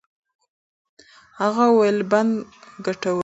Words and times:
هغه 1.41 1.63
وویل 1.69 1.97
چې 2.01 2.07
بند 2.11 2.33
ګټور 2.85 3.17
دی. 3.17 3.19